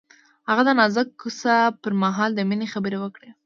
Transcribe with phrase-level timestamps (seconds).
[0.49, 3.29] هغه د نازک کوڅه پر مهال د مینې خبرې وکړې.